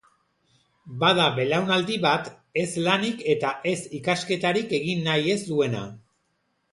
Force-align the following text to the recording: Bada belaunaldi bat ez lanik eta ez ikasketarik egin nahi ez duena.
Bada 1.01 1.25
belaunaldi 1.39 1.97
bat 2.05 2.29
ez 2.61 2.65
lanik 2.87 3.21
eta 3.33 3.51
ez 3.73 3.77
ikasketarik 3.99 4.73
egin 4.79 5.05
nahi 5.09 5.35
ez 5.35 5.37
duena. 5.51 5.83